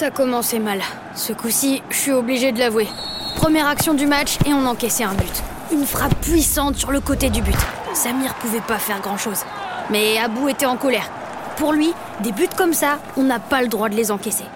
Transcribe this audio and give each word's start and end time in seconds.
Ça 0.00 0.10
commençait 0.10 0.60
mal. 0.60 0.80
Ce 1.14 1.34
coup-ci, 1.34 1.82
je 1.90 1.96
suis 1.98 2.12
obligé 2.12 2.52
de 2.52 2.58
l'avouer. 2.58 2.88
Première 3.36 3.68
action 3.68 3.92
du 3.92 4.06
match 4.06 4.38
et 4.46 4.54
on 4.54 4.64
encaissait 4.64 5.04
un 5.04 5.12
but. 5.12 5.42
Une 5.72 5.84
frappe 5.84 6.18
puissante 6.22 6.76
sur 6.76 6.90
le 6.90 7.00
côté 7.00 7.28
du 7.28 7.42
but. 7.42 7.58
Samir 7.92 8.34
pouvait 8.36 8.62
pas 8.62 8.78
faire 8.78 9.02
grand-chose. 9.02 9.42
Mais 9.90 10.16
Abou 10.16 10.48
était 10.48 10.64
en 10.64 10.78
colère. 10.78 11.10
Pour 11.58 11.74
lui, 11.74 11.92
des 12.20 12.32
buts 12.32 12.48
comme 12.56 12.72
ça, 12.72 12.98
on 13.18 13.24
n'a 13.24 13.40
pas 13.40 13.60
le 13.60 13.68
droit 13.68 13.90
de 13.90 13.94
les 13.94 14.10
encaisser. 14.10 14.46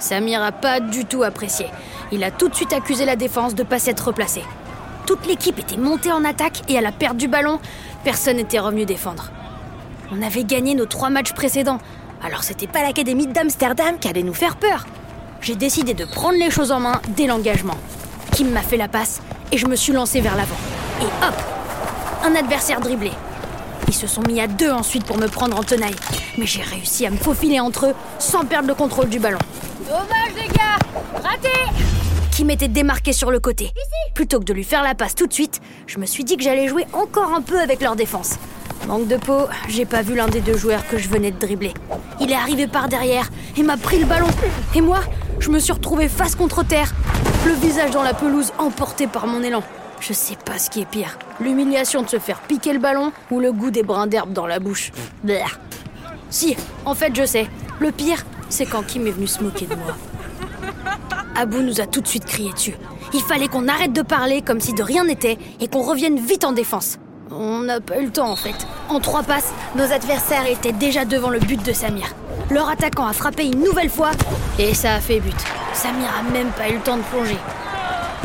Samir 0.00 0.42
a 0.42 0.52
pas 0.52 0.80
du 0.80 1.06
tout 1.06 1.22
apprécié. 1.22 1.64
Il 2.12 2.22
a 2.22 2.30
tout 2.30 2.50
de 2.50 2.54
suite 2.54 2.74
accusé 2.74 3.06
la 3.06 3.16
défense 3.16 3.54
de 3.54 3.62
pas 3.62 3.78
s'être 3.78 4.08
replacée. 4.08 4.44
Toute 5.06 5.26
l'équipe 5.26 5.58
était 5.58 5.78
montée 5.78 6.12
en 6.12 6.26
attaque 6.26 6.60
et 6.68 6.76
à 6.76 6.82
la 6.82 6.92
perte 6.92 7.16
du 7.16 7.26
ballon, 7.26 7.58
personne 8.04 8.36
n'était 8.36 8.58
revenu 8.58 8.84
défendre. 8.84 9.30
On 10.12 10.20
avait 10.20 10.44
gagné 10.44 10.74
nos 10.74 10.84
trois 10.84 11.08
matchs 11.08 11.32
précédents, 11.32 11.78
alors 12.22 12.42
c'était 12.42 12.66
pas 12.66 12.82
l'Académie 12.82 13.26
d'Amsterdam 13.26 13.98
qui 13.98 14.08
allait 14.08 14.22
nous 14.22 14.34
faire 14.34 14.56
peur. 14.56 14.86
J'ai 15.40 15.54
décidé 15.54 15.94
de 15.94 16.04
prendre 16.04 16.38
les 16.38 16.50
choses 16.50 16.70
en 16.70 16.80
main 16.80 17.00
dès 17.08 17.26
l'engagement. 17.26 17.76
Kim 18.32 18.50
m'a 18.50 18.62
fait 18.62 18.76
la 18.76 18.88
passe 18.88 19.20
et 19.52 19.58
je 19.58 19.66
me 19.66 19.74
suis 19.74 19.92
lancé 19.92 20.20
vers 20.20 20.36
l'avant. 20.36 20.56
Et 21.00 21.04
hop 21.24 21.34
Un 22.24 22.34
adversaire 22.36 22.80
dribblé. 22.80 23.12
Ils 23.88 23.94
se 23.94 24.06
sont 24.06 24.22
mis 24.22 24.40
à 24.40 24.46
deux 24.46 24.70
ensuite 24.70 25.04
pour 25.04 25.16
me 25.16 25.28
prendre 25.28 25.58
en 25.58 25.62
tenaille. 25.62 25.96
Mais 26.36 26.46
j'ai 26.46 26.62
réussi 26.62 27.06
à 27.06 27.10
me 27.10 27.16
faufiler 27.16 27.58
entre 27.58 27.86
eux 27.86 27.94
sans 28.18 28.44
perdre 28.44 28.68
le 28.68 28.74
contrôle 28.74 29.08
du 29.08 29.18
ballon. 29.18 29.38
Dommage 29.86 30.34
les 30.36 30.48
gars 30.48 30.78
Raté 31.22 31.48
Kim 32.30 32.50
était 32.50 32.68
démarqué 32.68 33.12
sur 33.12 33.30
le 33.30 33.40
côté. 33.40 33.72
Plutôt 34.14 34.38
que 34.38 34.44
de 34.44 34.52
lui 34.52 34.64
faire 34.64 34.82
la 34.82 34.94
passe 34.94 35.14
tout 35.14 35.26
de 35.26 35.32
suite, 35.32 35.60
je 35.86 35.98
me 35.98 36.06
suis 36.06 36.24
dit 36.24 36.36
que 36.36 36.42
j'allais 36.42 36.68
jouer 36.68 36.86
encore 36.92 37.32
un 37.34 37.40
peu 37.40 37.58
avec 37.58 37.80
leur 37.80 37.96
défense. 37.96 38.36
Manque 38.86 39.06
de 39.08 39.16
peau, 39.16 39.46
j'ai 39.68 39.84
pas 39.84 40.02
vu 40.02 40.14
l'un 40.14 40.26
des 40.26 40.40
deux 40.40 40.56
joueurs 40.56 40.86
que 40.88 40.98
je 40.98 41.08
venais 41.08 41.30
de 41.30 41.38
dribbler. 41.38 41.74
Il 42.20 42.30
est 42.30 42.34
arrivé 42.36 42.66
par 42.66 42.88
derrière 42.88 43.28
et 43.56 43.62
m'a 43.62 43.76
pris 43.76 43.98
le 43.98 44.06
ballon. 44.06 44.26
Et 44.74 44.80
moi, 44.80 45.00
je 45.38 45.50
me 45.50 45.58
suis 45.58 45.72
retrouvé 45.72 46.08
face 46.08 46.34
contre 46.34 46.64
terre, 46.64 46.92
le 47.46 47.52
visage 47.52 47.90
dans 47.90 48.02
la 48.02 48.14
pelouse 48.14 48.52
emporté 48.58 49.06
par 49.06 49.26
mon 49.26 49.42
élan. 49.42 49.62
Je 50.00 50.12
sais 50.12 50.36
pas 50.36 50.58
ce 50.58 50.70
qui 50.70 50.80
est 50.80 50.88
pire, 50.88 51.18
l'humiliation 51.40 52.02
de 52.02 52.08
se 52.08 52.18
faire 52.18 52.40
piquer 52.40 52.72
le 52.72 52.78
ballon 52.78 53.12
ou 53.30 53.38
le 53.38 53.52
goût 53.52 53.70
des 53.70 53.82
brins 53.82 54.06
d'herbe 54.06 54.32
dans 54.32 54.46
la 54.46 54.58
bouche. 54.58 54.92
Blair. 55.22 55.60
Si, 56.30 56.56
en 56.84 56.94
fait, 56.94 57.14
je 57.14 57.26
sais. 57.26 57.48
Le 57.80 57.92
pire, 57.92 58.24
c'est 58.48 58.66
quand 58.66 58.82
Kim 58.82 59.06
est 59.06 59.12
venu 59.12 59.26
se 59.26 59.42
moquer 59.42 59.66
de 59.66 59.74
moi. 59.74 59.96
Abou 61.36 61.62
nous 61.62 61.80
a 61.80 61.86
tout 61.86 62.00
de 62.00 62.08
suite 62.08 62.24
crié 62.24 62.52
dessus. 62.52 62.74
Il 63.12 63.20
fallait 63.20 63.48
qu'on 63.48 63.68
arrête 63.68 63.92
de 63.92 64.02
parler 64.02 64.42
comme 64.42 64.60
si 64.60 64.72
de 64.72 64.82
rien 64.82 65.04
n'était 65.04 65.38
et 65.60 65.68
qu'on 65.68 65.82
revienne 65.82 66.18
vite 66.18 66.44
en 66.44 66.52
défense. 66.52 66.98
On 67.32 67.60
n'a 67.60 67.80
pas 67.80 67.98
eu 67.98 68.06
le 68.06 68.10
temps 68.10 68.30
en 68.30 68.36
fait. 68.36 68.54
En 68.88 68.98
trois 68.98 69.22
passes, 69.22 69.52
nos 69.76 69.92
adversaires 69.92 70.46
étaient 70.48 70.72
déjà 70.72 71.04
devant 71.04 71.30
le 71.30 71.38
but 71.38 71.64
de 71.64 71.72
Samir. 71.72 72.12
Leur 72.50 72.68
attaquant 72.68 73.06
a 73.06 73.12
frappé 73.12 73.46
une 73.46 73.62
nouvelle 73.62 73.88
fois 73.88 74.10
et 74.58 74.74
ça 74.74 74.94
a 74.94 75.00
fait 75.00 75.20
but. 75.20 75.36
Samir 75.72 76.08
a 76.18 76.28
même 76.32 76.50
pas 76.50 76.68
eu 76.68 76.74
le 76.74 76.80
temps 76.80 76.96
de 76.96 77.02
plonger. 77.02 77.36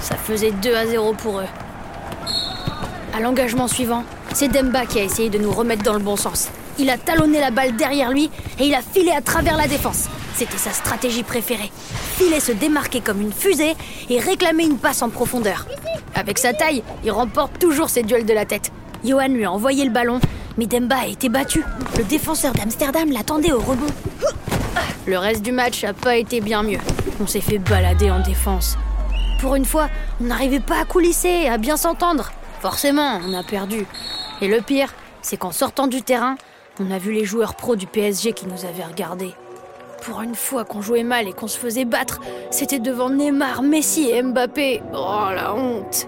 Ça 0.01 0.15
faisait 0.15 0.51
2 0.51 0.73
à 0.73 0.87
0 0.87 1.13
pour 1.13 1.39
eux. 1.39 1.45
À 3.15 3.19
l'engagement 3.19 3.67
suivant, 3.67 4.03
c'est 4.33 4.47
Demba 4.47 4.87
qui 4.87 4.99
a 4.99 5.03
essayé 5.03 5.29
de 5.29 5.37
nous 5.37 5.51
remettre 5.51 5.83
dans 5.83 5.93
le 5.93 5.99
bon 5.99 6.15
sens. 6.15 6.49
Il 6.79 6.89
a 6.89 6.97
talonné 6.97 7.39
la 7.39 7.51
balle 7.51 7.75
derrière 7.75 8.09
lui 8.09 8.31
et 8.59 8.65
il 8.65 8.73
a 8.73 8.81
filé 8.81 9.11
à 9.11 9.21
travers 9.21 9.55
la 9.55 9.67
défense. 9.67 10.05
C'était 10.33 10.57
sa 10.57 10.71
stratégie 10.71 11.23
préférée. 11.23 11.71
Filer 12.17 12.39
se 12.39 12.51
démarquer 12.51 13.01
comme 13.01 13.21
une 13.21 13.31
fusée 13.31 13.75
et 14.09 14.19
réclamer 14.19 14.63
une 14.65 14.79
passe 14.79 15.03
en 15.03 15.09
profondeur. 15.09 15.67
Avec 16.15 16.39
sa 16.39 16.53
taille, 16.53 16.83
il 17.03 17.11
remporte 17.11 17.59
toujours 17.59 17.89
ses 17.89 18.01
duels 18.01 18.25
de 18.25 18.33
la 18.33 18.45
tête. 18.45 18.71
Johan 19.05 19.27
lui 19.27 19.45
a 19.45 19.51
envoyé 19.51 19.85
le 19.85 19.91
ballon, 19.91 20.19
mais 20.57 20.65
Demba 20.65 20.97
a 21.01 21.07
été 21.07 21.29
battu. 21.29 21.63
Le 21.97 22.03
défenseur 22.03 22.53
d'Amsterdam 22.53 23.11
l'attendait 23.11 23.51
au 23.51 23.59
rebond. 23.59 23.93
Le 25.05 25.17
reste 25.17 25.43
du 25.43 25.51
match 25.51 25.83
n'a 25.83 25.93
pas 25.93 26.17
été 26.17 26.41
bien 26.41 26.63
mieux. 26.63 26.79
On 27.21 27.27
s'est 27.27 27.41
fait 27.41 27.59
balader 27.59 28.09
en 28.09 28.21
défense. 28.21 28.77
Pour 29.39 29.55
une 29.55 29.65
fois, 29.65 29.89
on 30.19 30.25
n'arrivait 30.25 30.59
pas 30.59 30.81
à 30.81 30.85
coulisser, 30.85 31.47
à 31.47 31.57
bien 31.57 31.77
s'entendre. 31.77 32.31
Forcément, 32.61 33.19
on 33.27 33.33
a 33.33 33.43
perdu. 33.43 33.85
Et 34.41 34.47
le 34.47 34.61
pire, 34.61 34.93
c'est 35.21 35.37
qu'en 35.37 35.51
sortant 35.51 35.87
du 35.87 36.01
terrain, 36.01 36.35
on 36.79 36.89
a 36.89 36.97
vu 36.97 37.11
les 37.11 37.25
joueurs 37.25 37.55
pros 37.55 37.75
du 37.75 37.85
PSG 37.85 38.33
qui 38.33 38.47
nous 38.47 38.65
avaient 38.65 38.83
regardés. 38.83 39.33
Pour 40.03 40.21
une 40.21 40.35
fois 40.35 40.65
qu'on 40.65 40.81
jouait 40.81 41.03
mal 41.03 41.27
et 41.27 41.33
qu'on 41.33 41.47
se 41.47 41.59
faisait 41.59 41.85
battre, 41.85 42.21
c'était 42.49 42.79
devant 42.79 43.09
Neymar, 43.09 43.61
Messi 43.61 44.09
et 44.09 44.23
Mbappé. 44.23 44.81
Oh 44.93 45.27
la 45.33 45.53
honte 45.53 46.07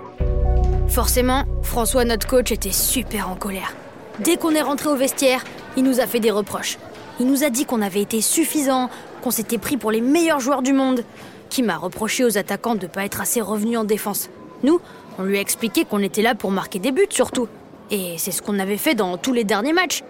Forcément, 0.98 1.44
François, 1.62 2.06
notre 2.06 2.26
coach, 2.26 2.52
était 2.52 2.72
super 2.72 3.30
en 3.30 3.36
colère. 3.36 3.76
Dès 4.18 4.36
qu'on 4.36 4.56
est 4.56 4.64
rentré 4.64 4.90
au 4.90 4.96
vestiaire, 4.96 5.44
il 5.78 5.84
nous 5.84 6.00
a 6.00 6.08
fait 6.08 6.20
des 6.20 6.32
reproches. 6.32 6.80
Il 7.20 7.28
nous 7.28 7.44
a 7.44 7.52
dit 7.52 7.66
qu'on 7.66 7.84
avait 7.84 8.02
été 8.02 8.20
suffisant, 8.20 8.90
qu'on 9.22 9.30
s'était 9.30 9.60
pris 9.60 9.78
pour 9.78 9.92
les 9.92 10.02
meilleurs 10.02 10.40
joueurs 10.40 10.64
du 10.64 10.74
monde, 10.74 11.04
qui 11.52 11.62
m'a 11.62 11.78
reproché 11.78 12.26
aux 12.26 12.40
attaquants 12.40 12.74
de 12.74 12.88
ne 12.88 12.92
pas 12.92 13.06
être 13.06 13.22
assez 13.22 13.42
revenus 13.42 13.78
en 13.78 13.84
défense. 13.84 14.32
Nous, 14.64 14.82
on 15.20 15.24
lui 15.24 15.38
a 15.38 15.40
expliqué 15.40 15.86
qu'on 15.86 16.02
était 16.02 16.24
là 16.24 16.34
pour 16.34 16.50
marquer 16.50 16.80
des 16.80 16.92
buts 16.92 17.06
surtout. 17.12 17.48
Et 17.92 18.16
c'est 18.18 18.32
ce 18.32 18.42
qu'on 18.42 18.58
avait 18.58 18.78
fait 18.78 18.96
dans 18.96 19.18
tous 19.18 19.34
les 19.34 19.44
derniers 19.44 19.74
matchs. 19.74 20.04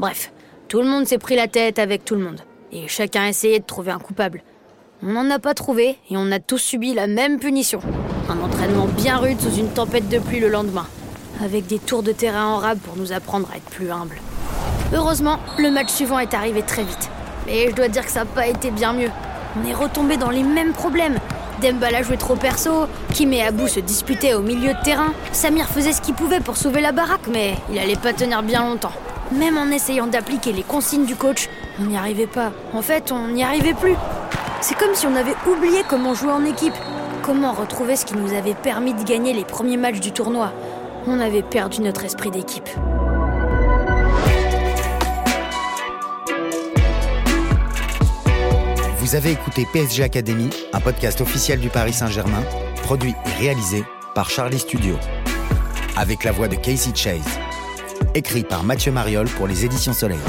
Bref, 0.00 0.32
tout 0.66 0.80
le 0.80 0.88
monde 0.88 1.06
s'est 1.06 1.18
pris 1.18 1.36
la 1.36 1.46
tête 1.46 1.78
avec 1.78 2.04
tout 2.04 2.16
le 2.16 2.22
monde. 2.22 2.40
Et 2.72 2.88
chacun 2.88 3.22
a 3.22 3.28
essayé 3.28 3.60
de 3.60 3.64
trouver 3.64 3.92
un 3.92 4.00
coupable. 4.00 4.42
On 5.00 5.12
n'en 5.12 5.30
a 5.30 5.38
pas 5.38 5.54
trouvé 5.54 5.90
et 6.10 6.16
on 6.16 6.32
a 6.32 6.40
tous 6.40 6.58
subi 6.58 6.92
la 6.92 7.06
même 7.06 7.38
punition. 7.38 7.78
Un 8.26 8.40
entraînement 8.40 8.86
bien 8.86 9.18
rude 9.18 9.38
sous 9.38 9.54
une 9.54 9.68
tempête 9.68 10.08
de 10.08 10.18
pluie 10.18 10.40
le 10.40 10.48
lendemain, 10.48 10.86
avec 11.44 11.66
des 11.66 11.78
tours 11.78 12.02
de 12.02 12.12
terrain 12.12 12.46
en 12.46 12.56
rab 12.56 12.78
pour 12.78 12.96
nous 12.96 13.12
apprendre 13.12 13.48
à 13.52 13.56
être 13.58 13.64
plus 13.64 13.90
humbles. 13.90 14.18
Heureusement, 14.94 15.38
le 15.58 15.70
match 15.70 15.90
suivant 15.90 16.18
est 16.18 16.32
arrivé 16.32 16.62
très 16.62 16.84
vite. 16.84 17.10
Mais 17.46 17.68
je 17.68 17.74
dois 17.74 17.88
dire 17.88 18.04
que 18.04 18.10
ça 18.10 18.20
n'a 18.20 18.26
pas 18.26 18.46
été 18.46 18.70
bien 18.70 18.94
mieux. 18.94 19.10
On 19.60 19.68
est 19.68 19.74
retombé 19.74 20.16
dans 20.16 20.30
les 20.30 20.42
mêmes 20.42 20.72
problèmes. 20.72 21.18
Dembala 21.60 22.02
jouait 22.02 22.16
trop 22.16 22.34
perso, 22.34 22.86
Kim 23.12 23.32
et 23.34 23.42
Abou 23.42 23.68
se 23.68 23.80
disputaient 23.80 24.34
au 24.34 24.40
milieu 24.40 24.72
de 24.72 24.82
terrain. 24.82 25.12
Samir 25.32 25.66
faisait 25.66 25.92
ce 25.92 26.00
qu'il 26.00 26.14
pouvait 26.14 26.40
pour 26.40 26.56
sauver 26.56 26.80
la 26.80 26.92
baraque, 26.92 27.28
mais 27.30 27.56
il 27.70 27.78
allait 27.78 27.94
pas 27.94 28.14
tenir 28.14 28.42
bien 28.42 28.66
longtemps. 28.66 28.92
Même 29.32 29.58
en 29.58 29.66
essayant 29.66 30.06
d'appliquer 30.06 30.52
les 30.52 30.62
consignes 30.62 31.04
du 31.04 31.14
coach, 31.14 31.48
on 31.78 31.84
n'y 31.84 31.96
arrivait 31.96 32.26
pas. 32.26 32.52
En 32.72 32.80
fait, 32.80 33.12
on 33.12 33.28
n'y 33.28 33.44
arrivait 33.44 33.74
plus. 33.74 33.96
C'est 34.62 34.78
comme 34.78 34.94
si 34.94 35.06
on 35.06 35.14
avait 35.14 35.36
oublié 35.46 35.82
comment 35.86 36.14
jouer 36.14 36.32
en 36.32 36.44
équipe. 36.46 36.74
Comment 37.24 37.54
retrouver 37.54 37.96
ce 37.96 38.04
qui 38.04 38.16
nous 38.16 38.34
avait 38.34 38.52
permis 38.52 38.92
de 38.92 39.02
gagner 39.02 39.32
les 39.32 39.46
premiers 39.46 39.78
matchs 39.78 39.98
du 39.98 40.12
tournoi 40.12 40.52
On 41.06 41.18
avait 41.18 41.42
perdu 41.42 41.80
notre 41.80 42.04
esprit 42.04 42.30
d'équipe. 42.30 42.68
Vous 48.98 49.14
avez 49.14 49.30
écouté 49.32 49.66
PSG 49.72 50.02
Academy, 50.02 50.50
un 50.74 50.80
podcast 50.80 51.22
officiel 51.22 51.60
du 51.60 51.70
Paris 51.70 51.94
Saint-Germain, 51.94 52.42
produit 52.82 53.14
et 53.24 53.42
réalisé 53.42 53.84
par 54.14 54.28
Charlie 54.28 54.58
Studio. 54.58 54.96
Avec 55.96 56.24
la 56.24 56.32
voix 56.32 56.48
de 56.48 56.56
Casey 56.56 56.94
Chase. 56.94 57.38
Écrit 58.14 58.44
par 58.44 58.64
Mathieu 58.64 58.92
Mariol 58.92 59.28
pour 59.28 59.46
les 59.46 59.64
éditions 59.64 59.94
Soleil. 59.94 60.20